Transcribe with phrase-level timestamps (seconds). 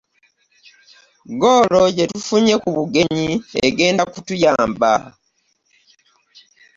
[1.31, 3.31] Ggoolo gye tufunye ku bugenyi
[3.67, 4.91] egenda kutuyamba.